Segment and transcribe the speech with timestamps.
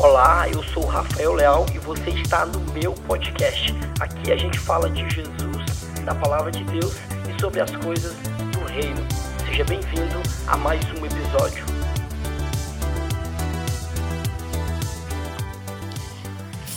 [0.00, 3.74] Olá, eu sou Rafael Leal e você está no meu podcast.
[3.98, 6.94] Aqui a gente fala de Jesus, da palavra de Deus
[7.28, 8.14] e sobre as coisas
[8.52, 9.04] do reino.
[9.44, 11.66] Seja bem-vindo a mais um episódio.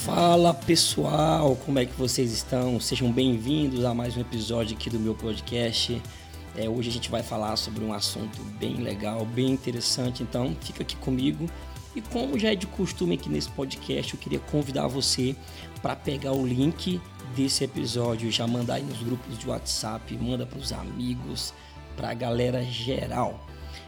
[0.03, 2.79] Fala pessoal, como é que vocês estão?
[2.79, 6.01] Sejam bem-vindos a mais um episódio aqui do meu podcast.
[6.57, 10.81] É, hoje a gente vai falar sobre um assunto bem legal, bem interessante, então fica
[10.81, 11.47] aqui comigo.
[11.95, 15.35] E como já é de costume aqui nesse podcast, eu queria convidar você
[15.81, 17.01] para pegar o link
[17.35, 21.53] desse episódio já mandar aí nos grupos de WhatsApp, manda para os amigos,
[21.95, 23.45] para a galera geral.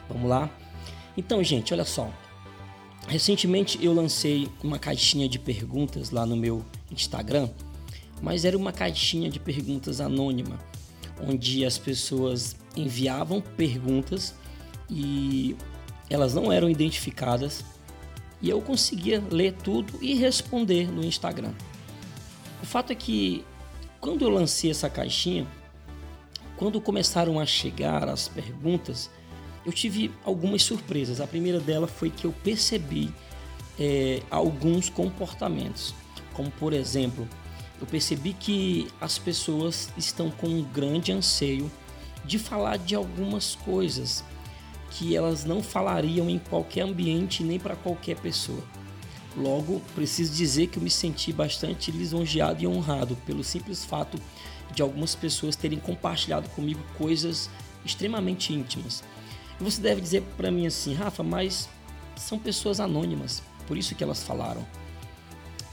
[0.09, 0.49] Vamos lá?
[1.15, 2.11] Então, gente, olha só.
[3.07, 7.49] Recentemente eu lancei uma caixinha de perguntas lá no meu Instagram,
[8.21, 10.57] mas era uma caixinha de perguntas anônima
[11.21, 14.33] onde as pessoas enviavam perguntas
[14.89, 15.55] e
[16.09, 17.63] elas não eram identificadas
[18.43, 21.53] e eu conseguia ler tudo e responder no Instagram.
[22.61, 23.45] O fato é que
[24.01, 25.47] quando eu lancei essa caixinha,
[26.57, 29.09] quando começaram a chegar as perguntas,
[29.65, 31.21] eu tive algumas surpresas.
[31.21, 33.13] A primeira dela foi que eu percebi
[33.79, 35.95] é, alguns comportamentos,
[36.33, 37.25] como por exemplo,
[37.79, 41.71] eu percebi que as pessoas estão com um grande anseio
[42.25, 44.21] de falar de algumas coisas
[44.93, 48.63] que elas não falariam em qualquer ambiente nem para qualquer pessoa.
[49.35, 54.19] Logo, preciso dizer que eu me senti bastante lisonjeado e honrado pelo simples fato
[54.73, 57.49] de algumas pessoas terem compartilhado comigo coisas
[57.83, 59.03] extremamente íntimas.
[59.59, 61.67] E você deve dizer para mim assim, Rafa, mas
[62.15, 64.65] são pessoas anônimas, por isso que elas falaram.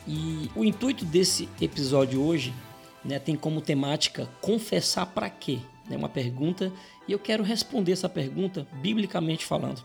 [0.09, 2.55] E o intuito desse episódio hoje
[3.05, 5.59] né, tem como temática confessar para quê?
[5.91, 6.73] É uma pergunta
[7.07, 9.83] e eu quero responder essa pergunta biblicamente falando.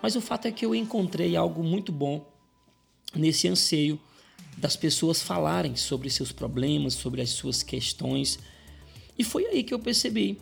[0.00, 2.26] Mas o fato é que eu encontrei algo muito bom
[3.14, 4.00] nesse anseio
[4.56, 8.38] das pessoas falarem sobre seus problemas, sobre as suas questões.
[9.18, 10.38] E foi aí que eu percebi.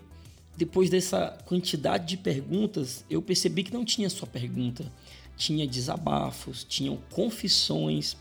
[0.57, 4.93] Depois dessa quantidade de perguntas, eu percebi que não tinha só pergunta,
[5.37, 8.17] tinha desabafos, tinham confissões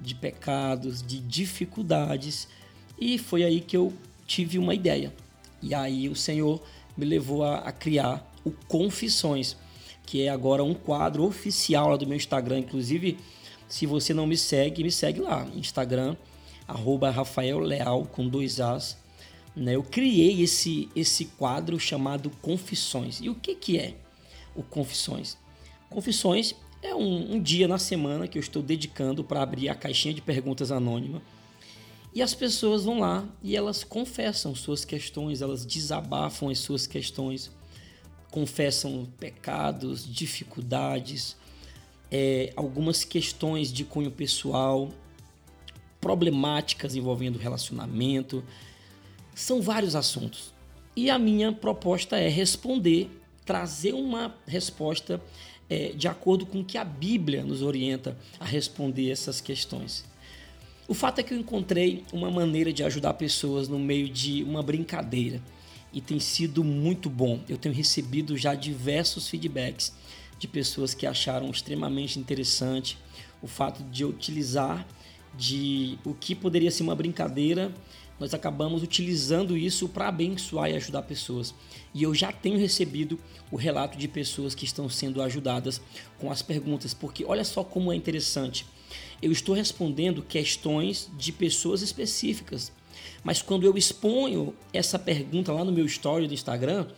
[0.00, 2.46] de pecados, de dificuldades.
[3.00, 3.92] E foi aí que eu
[4.26, 5.12] tive uma ideia.
[5.62, 6.60] E aí o Senhor
[6.96, 9.56] me levou a, a criar o Confissões,
[10.04, 12.58] que é agora um quadro oficial lá do meu Instagram.
[12.58, 13.18] Inclusive,
[13.68, 15.46] se você não me segue, me segue lá.
[15.54, 16.16] Instagram,
[16.66, 18.96] arroba Rafael Leal, com dois As.
[19.54, 19.76] Né?
[19.76, 23.20] Eu criei esse, esse quadro chamado Confissões.
[23.20, 23.94] E o que, que é
[24.54, 25.36] o Confissões?
[25.88, 30.12] Confissões é um, um dia na semana que eu estou dedicando para abrir a caixinha
[30.12, 31.22] de perguntas anônima.
[32.14, 37.50] E as pessoas vão lá e elas confessam suas questões, elas desabafam as suas questões,
[38.30, 41.36] confessam pecados, dificuldades,
[42.10, 44.90] é, algumas questões de cunho pessoal,
[45.98, 48.44] problemáticas envolvendo relacionamento.
[49.34, 50.52] São vários assuntos.
[50.94, 53.08] E a minha proposta é responder,
[53.46, 55.22] trazer uma resposta
[55.70, 60.04] é, de acordo com o que a Bíblia nos orienta a responder essas questões.
[60.88, 64.62] O fato é que eu encontrei uma maneira de ajudar pessoas no meio de uma
[64.62, 65.40] brincadeira
[65.92, 67.40] e tem sido muito bom.
[67.48, 69.92] Eu tenho recebido já diversos feedbacks
[70.38, 72.98] de pessoas que acharam extremamente interessante
[73.40, 74.86] o fato de utilizar
[75.36, 77.72] de o que poderia ser uma brincadeira
[78.22, 81.52] nós acabamos utilizando isso para abençoar e ajudar pessoas.
[81.92, 83.18] E eu já tenho recebido
[83.50, 85.80] o relato de pessoas que estão sendo ajudadas
[86.20, 88.64] com as perguntas, porque olha só como é interessante.
[89.22, 92.72] Eu estou respondendo questões de pessoas específicas,
[93.22, 96.88] mas quando eu exponho essa pergunta lá no meu story do Instagram,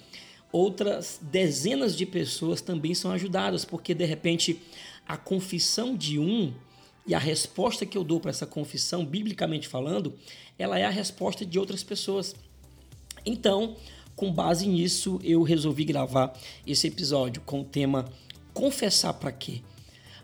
[0.51, 4.61] outras dezenas de pessoas também são ajudadas, porque de repente
[5.07, 6.53] a confissão de um
[7.07, 10.15] e a resposta que eu dou para essa confissão, biblicamente falando,
[10.59, 12.35] ela é a resposta de outras pessoas.
[13.27, 13.77] Então,
[14.17, 16.33] com base nisso, eu resolvi gravar
[16.67, 18.07] esse episódio com o tema
[18.55, 19.61] Confessar para quê?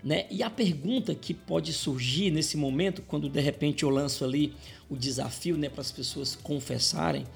[0.02, 0.26] Né?
[0.30, 4.54] E a pergunta que pode surgir nesse momento, quando de repente eu lanço ali
[4.88, 7.26] o desafio né, para as pessoas confessarem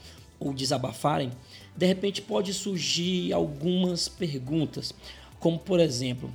[0.41, 1.31] ou desabafarem,
[1.77, 4.95] de repente pode surgir algumas perguntas,
[5.39, 6.33] como por exemplo,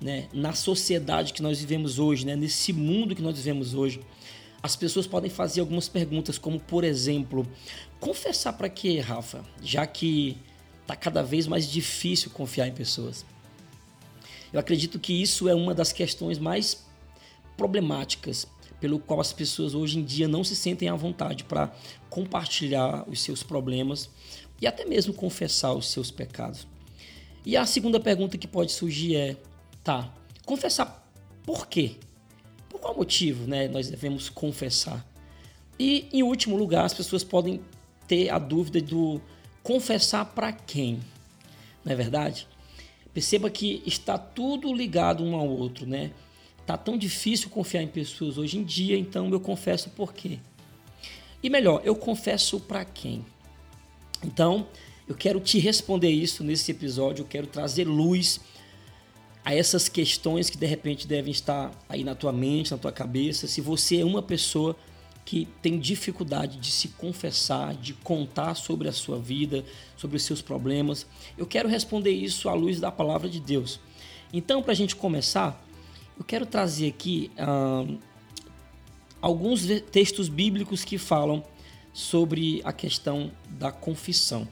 [0.00, 4.00] né, na sociedade que nós vivemos hoje, né, nesse mundo que nós vivemos hoje,
[4.62, 7.46] as pessoas podem fazer algumas perguntas, como por exemplo,
[7.98, 9.44] confessar para quê, Rafa?
[9.60, 10.36] Já que
[10.82, 13.24] está cada vez mais difícil confiar em pessoas.
[14.52, 16.84] Eu acredito que isso é uma das questões mais
[17.56, 18.46] problemáticas
[18.80, 21.72] pelo qual as pessoas hoje em dia não se sentem à vontade para
[22.10, 24.10] compartilhar os seus problemas
[24.60, 26.66] e até mesmo confessar os seus pecados.
[27.46, 29.36] E a segunda pergunta que pode surgir é:
[29.82, 30.12] tá,
[30.44, 31.08] confessar
[31.44, 31.96] por quê?
[32.82, 35.06] qual motivo né, nós devemos confessar?
[35.78, 37.60] E, em último lugar, as pessoas podem
[38.08, 39.20] ter a dúvida do
[39.62, 41.00] confessar para quem,
[41.84, 42.48] não é verdade?
[43.12, 46.12] Perceba que está tudo ligado um ao outro, né?
[46.66, 50.38] Tá tão difícil confiar em pessoas hoje em dia, então eu confesso por quê.
[51.42, 53.24] E melhor, eu confesso para quem?
[54.24, 54.66] Então,
[55.08, 58.40] eu quero te responder isso nesse episódio, eu quero trazer luz
[59.44, 63.48] a essas questões que de repente devem estar aí na tua mente, na tua cabeça.
[63.48, 64.76] Se você é uma pessoa
[65.24, 69.64] que tem dificuldade de se confessar, de contar sobre a sua vida,
[69.96, 71.06] sobre os seus problemas,
[71.38, 73.78] eu quero responder isso à luz da palavra de Deus.
[74.32, 75.64] Então, para a gente começar,
[76.18, 77.30] eu quero trazer aqui
[79.20, 81.44] alguns textos bíblicos que falam
[81.92, 84.48] sobre a questão da confissão.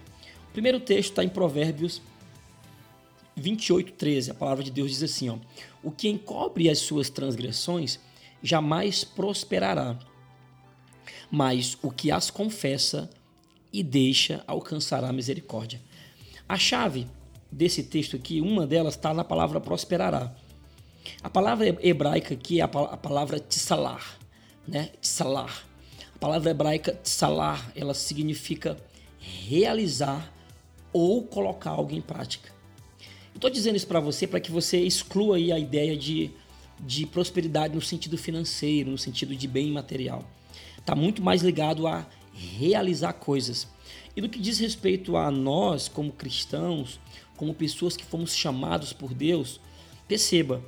[0.49, 2.01] O primeiro texto está em Provérbios
[3.37, 4.31] 28, 13.
[4.31, 5.37] A palavra de Deus diz assim: ó,
[5.83, 7.99] O que encobre as suas transgressões
[8.43, 9.99] jamais prosperará,
[11.31, 13.09] mas o que as confessa
[13.73, 15.81] e deixa alcançará misericórdia.
[16.49, 17.07] A chave
[17.51, 20.35] desse texto aqui, uma delas está na palavra prosperará.
[21.23, 24.21] A palavra hebraica aqui é a palavra tsalar
[24.71, 24.91] né?
[25.01, 25.67] Tsalar.
[26.15, 28.77] A palavra hebraica tsalar, ela significa
[29.19, 30.33] realizar
[30.93, 32.53] ou colocar algo em prática.
[33.35, 36.31] Estou dizendo isso para você para que você exclua aí a ideia de,
[36.79, 40.25] de prosperidade no sentido financeiro, no sentido de bem material.
[40.81, 43.69] Está muito mais ligado a realizar coisas.
[44.17, 46.99] E no que diz respeito a nós, como cristãos,
[47.37, 49.61] como pessoas que fomos chamados por Deus,
[50.09, 50.63] perceba,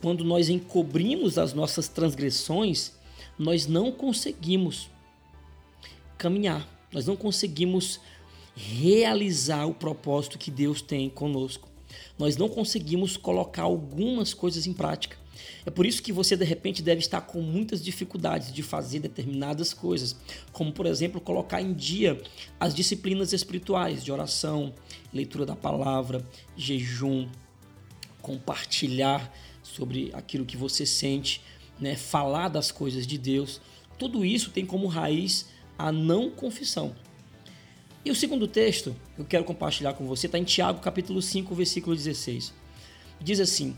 [0.00, 2.92] quando nós encobrimos as nossas transgressões,
[3.38, 4.88] nós não conseguimos
[6.16, 8.00] caminhar, nós não conseguimos
[8.54, 11.68] realizar o propósito que Deus tem conosco.
[12.18, 15.16] Nós não conseguimos colocar algumas coisas em prática.
[15.64, 19.72] É por isso que você de repente deve estar com muitas dificuldades de fazer determinadas
[19.72, 20.16] coisas,
[20.52, 22.20] como por exemplo colocar em dia
[22.58, 24.74] as disciplinas espirituais de oração,
[25.12, 26.26] leitura da palavra,
[26.56, 27.28] jejum,
[28.20, 29.32] compartilhar
[29.62, 31.40] sobre aquilo que você sente,
[31.80, 33.60] né, falar das coisas de Deus,
[33.98, 35.48] tudo isso tem como raiz
[35.78, 36.94] a não confissão.
[38.04, 41.54] E o segundo texto que eu quero compartilhar com você está em Tiago capítulo 5,
[41.54, 42.52] versículo 16.
[43.20, 43.74] Diz assim: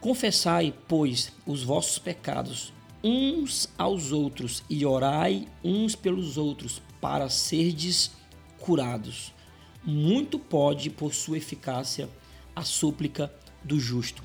[0.00, 8.10] Confessai, pois, os vossos pecados uns aos outros e orai uns pelos outros para serdes
[8.58, 9.32] curados.
[9.84, 12.08] Muito pode, por sua eficácia,
[12.54, 13.32] a súplica
[13.64, 14.22] do justo.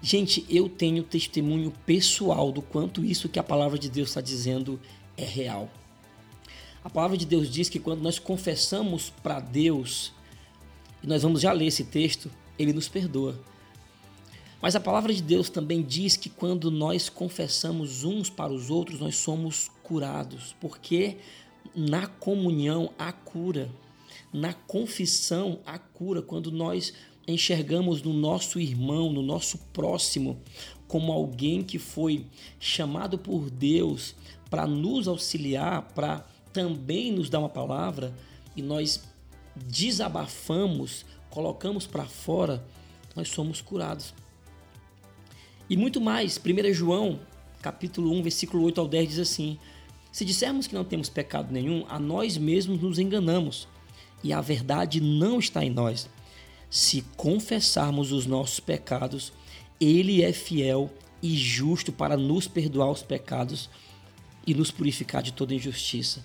[0.00, 4.80] Gente, eu tenho testemunho pessoal do quanto isso que a palavra de Deus está dizendo
[5.16, 5.68] é real.
[6.84, 10.12] A palavra de Deus diz que quando nós confessamos para Deus,
[11.02, 13.40] e nós vamos já ler esse texto, ele nos perdoa.
[14.64, 18.98] Mas a palavra de Deus também diz que quando nós confessamos uns para os outros,
[18.98, 21.18] nós somos curados, porque
[21.76, 23.70] na comunhão há cura,
[24.32, 26.94] na confissão há cura, quando nós
[27.28, 30.40] enxergamos no nosso irmão, no nosso próximo,
[30.88, 32.24] como alguém que foi
[32.58, 34.14] chamado por Deus
[34.48, 38.14] para nos auxiliar, para também nos dar uma palavra,
[38.56, 39.04] e nós
[39.54, 42.66] desabafamos, colocamos para fora,
[43.14, 44.14] nós somos curados.
[45.68, 47.20] E muito mais, 1 João,
[47.62, 49.58] capítulo 1, versículo 8 ao 10 diz assim:
[50.12, 53.66] Se dissermos que não temos pecado nenhum, a nós mesmos nos enganamos,
[54.22, 56.08] e a verdade não está em nós.
[56.68, 59.32] Se confessarmos os nossos pecados,
[59.80, 63.70] Ele é fiel e justo para nos perdoar os pecados
[64.46, 66.22] e nos purificar de toda injustiça.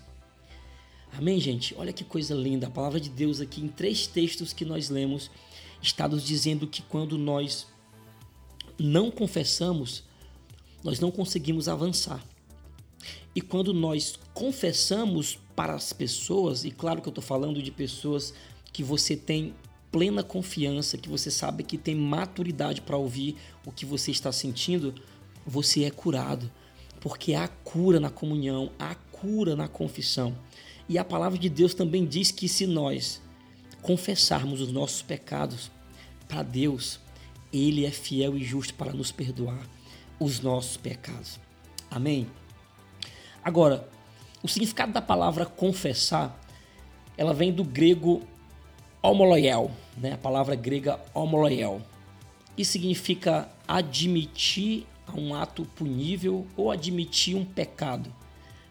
[1.17, 1.73] Amém, gente?
[1.77, 2.67] Olha que coisa linda.
[2.67, 5.31] A palavra de Deus aqui, em três textos que nós lemos,
[5.81, 7.67] está nos dizendo que quando nós
[8.79, 10.03] não confessamos,
[10.83, 12.23] nós não conseguimos avançar.
[13.35, 18.33] E quando nós confessamos para as pessoas, e claro que eu estou falando de pessoas
[18.71, 19.53] que você tem
[19.91, 24.93] plena confiança, que você sabe que tem maturidade para ouvir o que você está sentindo,
[25.45, 26.49] você é curado.
[27.01, 30.35] Porque há cura na comunhão, há cura na confissão.
[30.87, 33.21] E a palavra de Deus também diz que se nós
[33.81, 35.71] confessarmos os nossos pecados
[36.27, 36.99] para Deus,
[37.51, 39.59] Ele é fiel e justo para nos perdoar
[40.19, 41.39] os nossos pecados.
[41.89, 42.27] Amém?
[43.43, 43.87] Agora,
[44.43, 46.39] o significado da palavra confessar,
[47.17, 48.21] ela vem do grego
[49.01, 50.13] homoloiel, né?
[50.13, 51.81] a palavra grega homoloiel,
[52.57, 58.13] e significa admitir um ato punível ou admitir um pecado.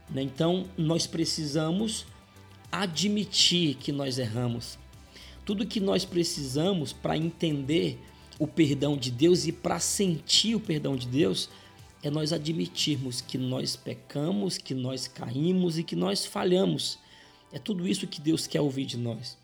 [0.09, 0.23] Né?
[0.23, 2.07] Então, nós precisamos
[2.71, 4.79] admitir que nós erramos.
[5.45, 7.99] Tudo que nós precisamos para entender
[8.39, 11.49] o perdão de Deus e para sentir o perdão de Deus
[12.03, 16.99] é nós admitirmos que nós pecamos, que nós caímos e que nós falhamos.
[17.53, 19.37] É tudo isso que Deus quer ouvir de nós.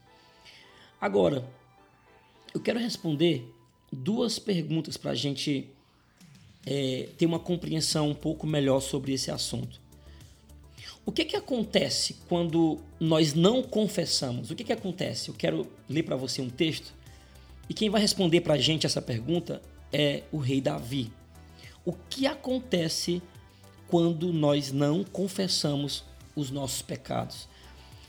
[1.00, 1.44] Agora,
[2.54, 3.52] eu quero responder
[3.90, 5.68] duas perguntas para a gente
[6.64, 9.82] é, ter uma compreensão um pouco melhor sobre esse assunto.
[11.04, 14.50] O que, que acontece quando nós não confessamos?
[14.50, 15.28] O que, que acontece?
[15.28, 16.94] Eu quero ler para você um texto
[17.68, 21.12] e quem vai responder para a gente essa pergunta é o rei Davi.
[21.84, 23.22] O que acontece
[23.88, 26.04] quando nós não confessamos
[26.34, 27.48] os nossos pecados?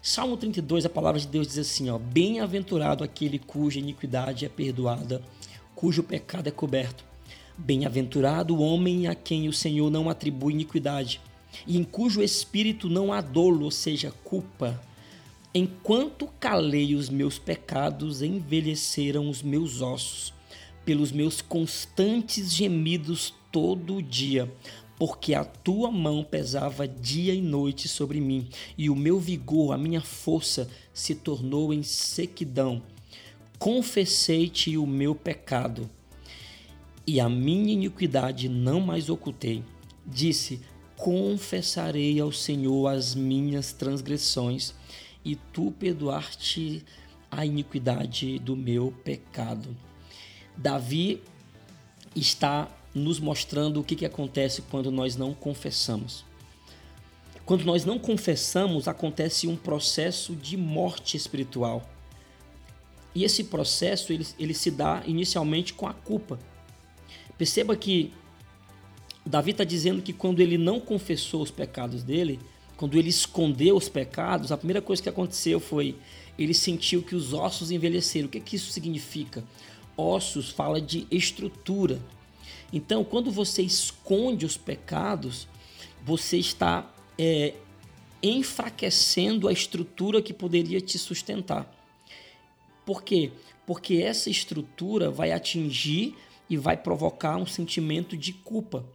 [0.02, 5.22] Salmo 32, a palavra de Deus diz assim: ó, Bem-aventurado aquele cuja iniquidade é perdoada,
[5.76, 7.04] cujo pecado é coberto.
[7.58, 11.22] Bem-aventurado o homem a quem o Senhor não atribui iniquidade
[11.66, 14.80] e em cujo espírito não há dolo, ou seja, culpa.
[15.58, 20.34] Enquanto calei os meus pecados, envelheceram os meus ossos,
[20.84, 24.54] pelos meus constantes gemidos todo o dia,
[25.00, 29.78] porque a tua mão pesava dia e noite sobre mim, e o meu vigor, a
[29.78, 32.84] minha força, se tornou em sequidão.
[33.58, 35.90] Confessei-te o meu pecado,
[37.08, 39.64] e a minha iniquidade não mais ocultei.
[40.06, 40.60] Disse:
[40.98, 44.74] confessarei ao Senhor as minhas transgressões
[45.26, 46.86] e tu perdoar-te
[47.32, 49.76] a iniquidade do meu pecado.
[50.56, 51.22] Davi
[52.16, 56.24] está nos mostrando o que, que acontece quando nós não confessamos.
[57.46, 61.88] Quando nós não confessamos, acontece um processo de morte espiritual.
[63.14, 66.40] E esse processo ele, ele se dá inicialmente com a culpa.
[67.38, 68.14] Perceba que
[69.26, 72.40] Davi está dizendo que quando ele não confessou os pecados dele,
[72.78, 75.96] quando ele escondeu os pecados, a primeira coisa que aconteceu foi
[76.38, 78.28] ele sentiu que os ossos envelheceram.
[78.28, 79.44] O que, é que isso significa?
[79.96, 82.00] Ossos fala de estrutura.
[82.74, 85.48] Então, quando você esconde os pecados,
[86.04, 87.54] você está é,
[88.22, 91.72] enfraquecendo a estrutura que poderia te sustentar.
[92.86, 93.32] Por quê?
[93.66, 96.16] Porque essa estrutura vai atingir
[96.50, 98.86] e vai provocar um sentimento de culpa.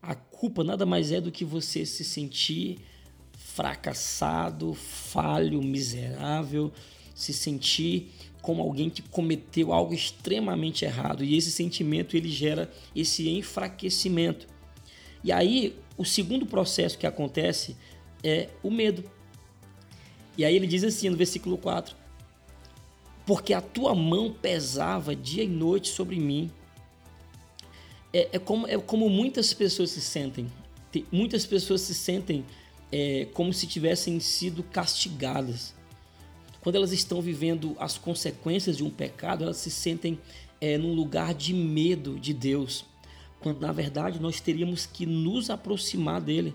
[0.00, 2.78] A culpa nada mais é do que você se sentir
[3.56, 6.70] fracassado, falho, miserável,
[7.14, 13.30] se sentir como alguém que cometeu algo extremamente errado e esse sentimento ele gera esse
[13.30, 14.46] enfraquecimento.
[15.24, 17.74] E aí, o segundo processo que acontece
[18.22, 19.02] é o medo.
[20.36, 21.96] E aí ele diz assim no versículo 4:
[23.24, 26.50] Porque a tua mão pesava dia e noite sobre mim,
[28.12, 30.46] é, é, como, é como muitas pessoas se sentem.
[30.92, 32.44] Tem, muitas pessoas se sentem
[32.90, 35.74] é, como se tivessem sido castigadas.
[36.60, 40.18] Quando elas estão vivendo as consequências de um pecado, elas se sentem
[40.60, 42.84] é, num lugar de medo de Deus,
[43.40, 46.54] quando na verdade nós teríamos que nos aproximar dele.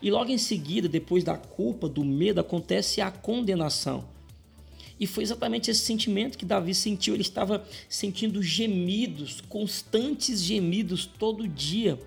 [0.00, 4.04] E logo em seguida, depois da culpa, do medo, acontece a condenação.
[4.98, 7.14] E foi exatamente esse sentimento que Davi sentiu.
[7.14, 11.98] Ele estava sentindo gemidos, constantes gemidos todo dia.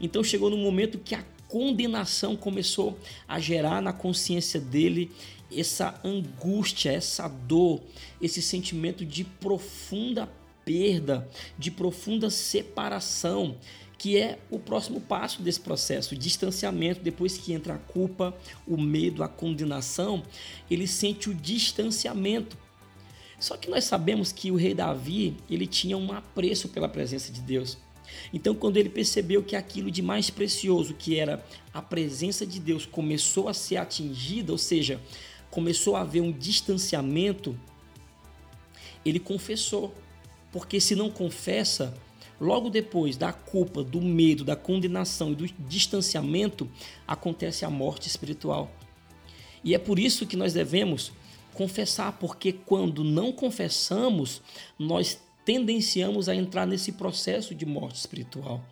[0.00, 5.12] Então chegou no momento que a condenação começou a gerar na consciência dele
[5.54, 7.82] essa angústia, essa dor,
[8.22, 10.26] esse sentimento de profunda
[10.64, 11.28] perda,
[11.58, 13.56] de profunda separação
[13.98, 18.34] que é o próximo passo desse processo, o distanciamento, depois que entra a culpa,
[18.66, 20.24] o medo, a condenação,
[20.68, 22.56] ele sente o distanciamento.
[23.38, 27.40] Só que nós sabemos que o rei Davi, ele tinha um apreço pela presença de
[27.42, 27.78] Deus.
[28.32, 32.86] Então, quando ele percebeu que aquilo de mais precioso, que era a presença de Deus,
[32.86, 35.00] começou a ser atingida, ou seja,
[35.50, 37.58] começou a haver um distanciamento,
[39.04, 39.94] ele confessou.
[40.50, 41.94] Porque se não confessa,
[42.42, 46.68] Logo depois da culpa, do medo, da condenação e do distanciamento,
[47.06, 48.68] acontece a morte espiritual.
[49.62, 51.12] E é por isso que nós devemos
[51.54, 54.42] confessar, porque quando não confessamos,
[54.76, 58.64] nós tendenciamos a entrar nesse processo de morte espiritual.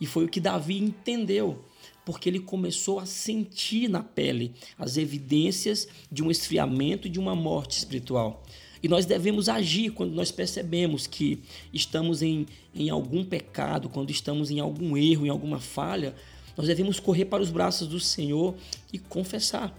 [0.00, 1.64] E foi o que Davi entendeu,
[2.04, 7.34] porque ele começou a sentir na pele as evidências de um esfriamento e de uma
[7.34, 8.42] morte espiritual.
[8.82, 14.50] E nós devemos agir quando nós percebemos que estamos em, em algum pecado, quando estamos
[14.50, 16.14] em algum erro, em alguma falha,
[16.56, 18.54] nós devemos correr para os braços do Senhor
[18.92, 19.76] e confessar.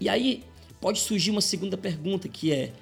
[0.00, 0.42] E aí
[0.80, 2.72] pode surgir uma segunda pergunta que é: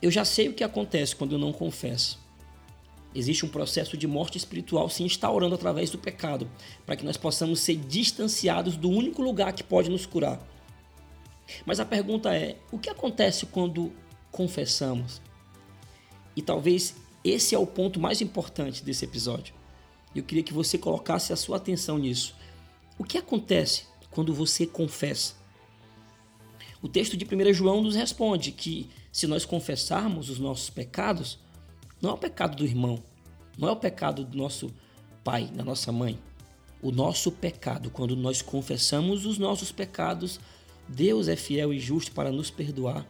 [0.00, 2.18] eu já sei o que acontece quando eu não confesso.
[3.14, 6.50] Existe um processo de morte espiritual se instaurando através do pecado,
[6.84, 10.38] para que nós possamos ser distanciados do único lugar que pode nos curar,
[11.64, 13.92] mas a pergunta é: o que acontece quando
[14.30, 15.20] confessamos?
[16.34, 19.54] E talvez esse é o ponto mais importante desse episódio.
[20.14, 22.34] Eu queria que você colocasse a sua atenção nisso.
[22.98, 25.34] O que acontece quando você confessa?
[26.80, 31.38] O texto de 1 João nos responde que se nós confessarmos os nossos pecados,
[32.02, 33.02] não é o pecado do irmão,
[33.56, 34.70] não é o pecado do nosso
[35.24, 36.18] pai, da nossa mãe.
[36.82, 40.38] O nosso pecado, quando nós confessamos os nossos pecados,
[40.86, 43.06] Deus é fiel e justo para nos perdoar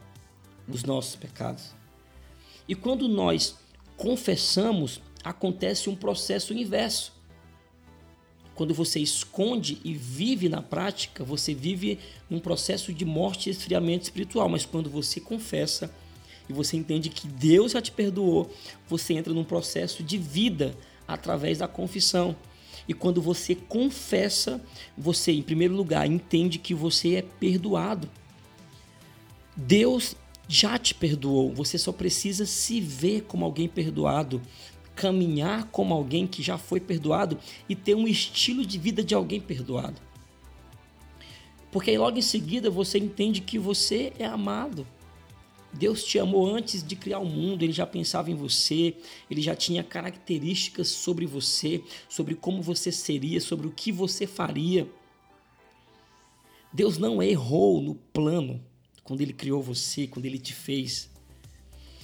[0.68, 1.74] os nossos pecados.
[2.68, 3.56] E quando nós
[3.96, 7.14] confessamos, acontece um processo inverso.
[8.56, 11.98] Quando você esconde e vive na prática, você vive
[12.28, 14.48] num processo de morte e esfriamento espiritual.
[14.48, 15.94] Mas quando você confessa
[16.48, 18.50] e você entende que Deus já te perdoou,
[18.88, 20.74] você entra num processo de vida
[21.06, 22.34] através da confissão.
[22.88, 24.58] E quando você confessa,
[24.96, 28.08] você, em primeiro lugar, entende que você é perdoado.
[29.54, 30.16] Deus
[30.48, 34.40] já te perdoou, você só precisa se ver como alguém perdoado,
[34.96, 37.38] caminhar como alguém que já foi perdoado
[37.68, 40.00] e ter um estilo de vida de alguém perdoado.
[41.70, 44.86] Porque aí logo em seguida você entende que você é amado.
[45.72, 48.96] Deus te amou antes de criar o mundo, ele já pensava em você,
[49.30, 54.88] ele já tinha características sobre você, sobre como você seria, sobre o que você faria.
[56.72, 58.64] Deus não errou no plano
[59.04, 61.10] quando ele criou você, quando ele te fez.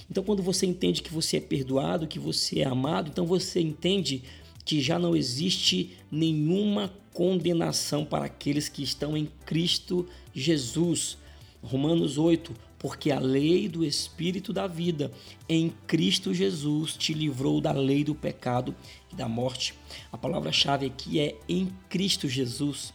[0.09, 4.23] Então, quando você entende que você é perdoado, que você é amado, então você entende
[4.65, 11.17] que já não existe nenhuma condenação para aqueles que estão em Cristo Jesus.
[11.61, 15.09] Romanos 8, porque a lei do Espírito da vida
[15.47, 18.75] em Cristo Jesus te livrou da lei do pecado
[19.11, 19.73] e da morte.
[20.11, 22.93] A palavra-chave aqui é em Cristo Jesus.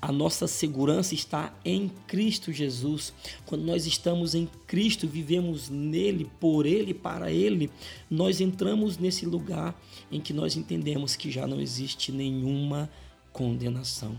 [0.00, 3.12] A nossa segurança está em Cristo Jesus.
[3.44, 7.68] Quando nós estamos em Cristo, vivemos nele, por ele, para ele,
[8.08, 12.88] nós entramos nesse lugar em que nós entendemos que já não existe nenhuma
[13.32, 14.18] condenação.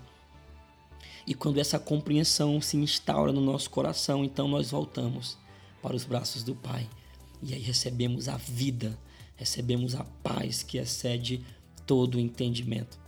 [1.26, 5.38] E quando essa compreensão se instaura no nosso coração, então nós voltamos
[5.82, 6.89] para os braços do Pai.
[7.42, 9.00] E aí recebemos a vida,
[9.38, 11.42] recebemos a paz que excede
[11.86, 13.00] todo o entendimento.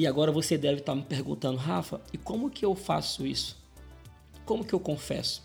[0.00, 3.58] E agora você deve estar me perguntando, Rafa, e como que eu faço isso?
[4.46, 5.42] Como que eu confesso?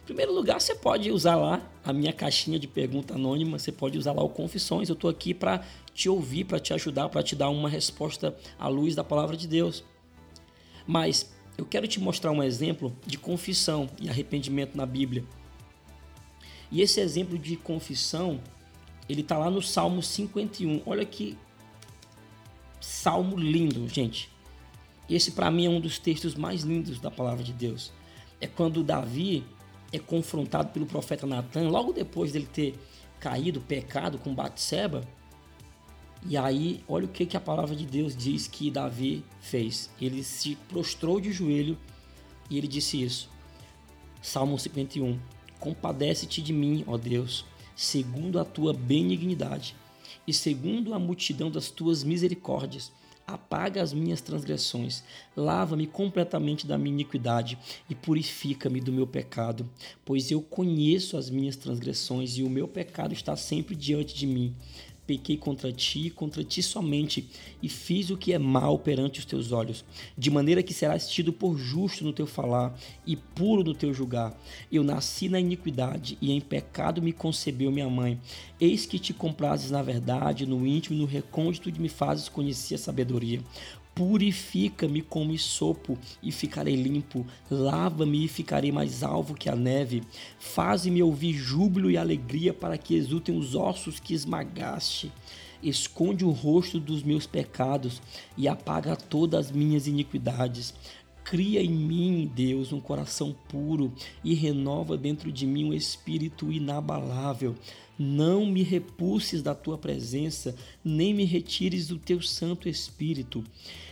[0.00, 3.98] Em primeiro lugar, você pode usar lá a minha caixinha de pergunta anônima, você pode
[3.98, 4.88] usar lá o Confissões.
[4.88, 8.68] Eu estou aqui para te ouvir, para te ajudar, para te dar uma resposta à
[8.68, 9.82] luz da palavra de Deus.
[10.86, 15.24] Mas eu quero te mostrar um exemplo de confissão e arrependimento na Bíblia.
[16.70, 18.40] E esse exemplo de confissão,
[19.08, 20.82] ele está lá no Salmo 51.
[20.86, 21.36] Olha que
[22.86, 24.30] salmo lindo, gente.
[25.10, 27.92] Esse para mim é um dos textos mais lindos da palavra de Deus.
[28.40, 29.44] É quando Davi
[29.92, 32.78] é confrontado pelo profeta Natan, logo depois dele ter
[33.18, 35.02] caído, pecado com Batseba.
[36.28, 39.90] E aí, olha o que, que a palavra de Deus diz que Davi fez.
[40.00, 41.76] Ele se prostrou de joelho
[42.48, 43.28] e ele disse isso.
[44.22, 45.18] Salmo 51.
[45.58, 47.44] Compadece-te de mim, ó Deus,
[47.74, 49.74] segundo a tua benignidade
[50.26, 52.92] e segundo a multidão das tuas misericórdias.
[53.26, 55.02] Apaga as minhas transgressões,
[55.36, 57.58] lava-me completamente da minha iniquidade
[57.90, 59.68] e purifica-me do meu pecado,
[60.04, 64.54] pois eu conheço as minhas transgressões e o meu pecado está sempre diante de mim
[65.06, 67.28] pequei contra ti, contra ti somente,
[67.62, 69.84] e fiz o que é mal perante os teus olhos,
[70.16, 74.36] de maneira que serás tido por justo no teu falar e puro no teu julgar.
[74.70, 78.20] Eu nasci na iniquidade, e em pecado me concebeu minha mãe.
[78.60, 82.74] Eis que te comprases na verdade, no íntimo e no recôndito de me fazes conhecer
[82.74, 83.40] a sabedoria.
[83.96, 87.26] Purifica-me como sopo e ficarei limpo.
[87.50, 90.02] Lava-me e ficarei mais alvo que a neve.
[90.38, 95.10] Faze-me ouvir júbilo e alegria para que exultem os ossos que esmagaste.
[95.62, 98.02] Esconde o rosto dos meus pecados
[98.36, 100.74] e apaga todas as minhas iniquidades.
[101.24, 103.90] Cria em mim, Deus, um coração puro
[104.22, 107.56] e renova dentro de mim um espírito inabalável.
[107.98, 110.54] Não me repulses da tua presença,
[110.84, 113.42] nem me retires do teu Santo Espírito.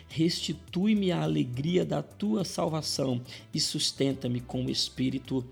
[0.08, 3.20] Restitui-me a alegria da tua salvação
[3.52, 5.44] e sustenta-me com o espírito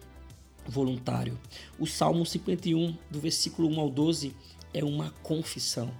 [0.67, 1.39] voluntário.
[1.79, 4.35] O Salmo 51, do versículo 1 ao 12,
[4.73, 5.93] é uma confissão.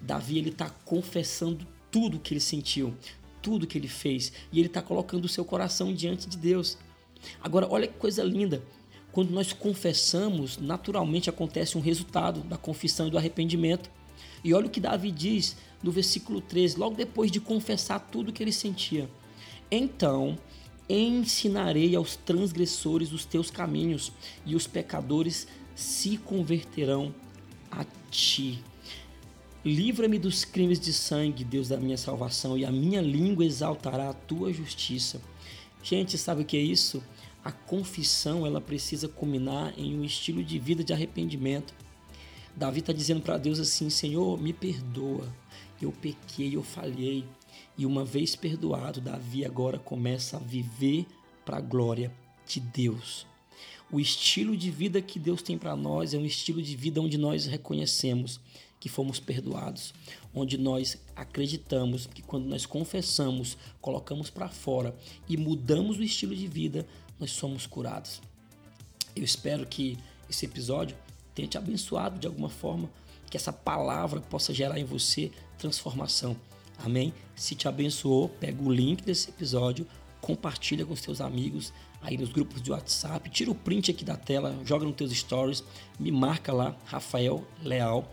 [0.00, 2.94] Davi ele está confessando tudo que ele sentiu,
[3.40, 6.78] tudo que ele fez, e ele está colocando o seu coração diante de Deus.
[7.40, 8.62] Agora, olha que coisa linda.
[9.12, 13.90] Quando nós confessamos, naturalmente acontece um resultado da confissão e do arrependimento.
[14.42, 18.42] E olha o que Davi diz no versículo 13, logo depois de confessar tudo que
[18.42, 19.08] ele sentia.
[19.70, 20.38] Então
[20.88, 24.12] ensinarei aos transgressores os teus caminhos,
[24.44, 27.14] e os pecadores se converterão
[27.70, 28.62] a ti.
[29.64, 34.14] Livra-me dos crimes de sangue, Deus da minha salvação, e a minha língua exaltará a
[34.14, 35.20] tua justiça.
[35.82, 37.02] Gente, sabe o que é isso?
[37.44, 41.74] A confissão ela precisa culminar em um estilo de vida de arrependimento.
[42.54, 45.26] Davi está dizendo para Deus assim: Senhor, me perdoa.
[45.80, 47.24] Eu pequei, eu falhei.
[47.76, 51.06] E uma vez perdoado, Davi agora começa a viver
[51.44, 52.12] para a glória
[52.46, 53.26] de Deus.
[53.90, 57.18] O estilo de vida que Deus tem para nós é um estilo de vida onde
[57.18, 58.40] nós reconhecemos
[58.78, 59.94] que fomos perdoados,
[60.34, 64.96] onde nós acreditamos que quando nós confessamos, colocamos para fora
[65.28, 66.86] e mudamos o estilo de vida,
[67.18, 68.20] nós somos curados.
[69.14, 70.96] Eu espero que esse episódio
[71.34, 72.90] tenha te abençoado de alguma forma,
[73.30, 76.36] que essa palavra possa gerar em você transformação.
[76.78, 77.14] Amém?
[77.36, 79.86] Se te abençoou, pega o link desse episódio,
[80.20, 84.58] compartilha com seus amigos aí nos grupos de WhatsApp, tira o print aqui da tela,
[84.64, 85.62] joga nos teus stories,
[85.98, 88.12] me marca lá, Rafael Leal.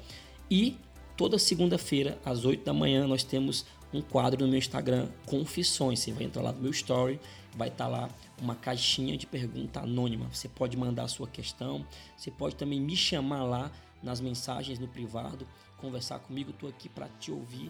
[0.50, 0.78] E
[1.20, 6.00] toda segunda-feira, às 8 da manhã, nós temos um quadro no meu Instagram, Confissões.
[6.00, 7.20] Você vai entrar lá no meu story,
[7.58, 8.10] vai estar tá lá
[8.42, 10.30] uma caixinha de pergunta anônima.
[10.32, 13.70] Você pode mandar a sua questão, você pode também me chamar lá
[14.02, 16.52] nas mensagens no privado, conversar comigo.
[16.52, 17.68] Estou aqui para te ouvir